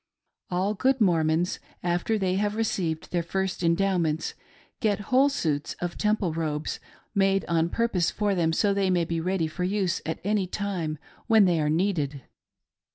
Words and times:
All 0.49 0.73
good 0.73 0.99
Mormons, 0.99 1.59
after 1.83 2.17
they 2.17 2.33
have 2.33 2.55
received 2.55 3.11
their 3.11 3.21
first 3.21 3.61
Endowments, 3.61 4.33
get 4.79 4.99
whole 5.11 5.29
suits 5.29 5.75
of 5.79 5.95
Temple 5.95 6.33
robes 6.33 6.79
made 7.13 7.45
on 7.47 7.69
pur 7.69 7.87
pose 7.89 8.09
for 8.09 8.33
them 8.33 8.51
so 8.51 8.69
that 8.73 8.81
they 8.81 8.89
may 8.89 9.05
be 9.05 9.21
ready 9.21 9.45
for 9.45 9.63
use 9.63 10.01
at 10.03 10.19
any 10.23 10.47
time 10.47 10.97
when 11.27 11.45
they 11.45 11.61
are 11.61 11.69
needed. 11.69 12.23